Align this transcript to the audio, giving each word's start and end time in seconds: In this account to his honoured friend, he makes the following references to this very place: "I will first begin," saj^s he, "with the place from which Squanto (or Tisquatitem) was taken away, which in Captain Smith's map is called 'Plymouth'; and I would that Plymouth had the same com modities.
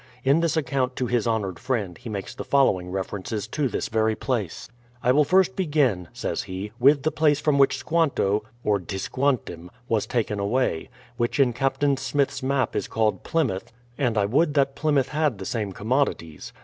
In 0.23 0.39
this 0.39 0.57
account 0.57 0.95
to 0.95 1.05
his 1.05 1.27
honoured 1.27 1.59
friend, 1.59 1.95
he 1.95 2.09
makes 2.09 2.33
the 2.33 2.43
following 2.43 2.89
references 2.89 3.47
to 3.49 3.67
this 3.67 3.87
very 3.87 4.15
place: 4.15 4.67
"I 5.03 5.11
will 5.11 5.23
first 5.23 5.55
begin," 5.55 6.07
saj^s 6.11 6.45
he, 6.45 6.71
"with 6.79 7.03
the 7.03 7.11
place 7.11 7.39
from 7.39 7.59
which 7.59 7.77
Squanto 7.77 8.41
(or 8.63 8.79
Tisquatitem) 8.79 9.69
was 9.87 10.07
taken 10.07 10.39
away, 10.39 10.89
which 11.17 11.39
in 11.39 11.53
Captain 11.53 11.97
Smith's 11.97 12.41
map 12.41 12.75
is 12.75 12.87
called 12.87 13.21
'Plymouth'; 13.21 13.71
and 13.95 14.17
I 14.17 14.25
would 14.25 14.55
that 14.55 14.75
Plymouth 14.75 15.09
had 15.09 15.37
the 15.37 15.45
same 15.45 15.71
com 15.71 15.89
modities. 15.89 16.51